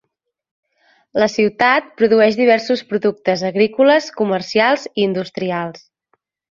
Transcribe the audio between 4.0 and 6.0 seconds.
comercials i industrials.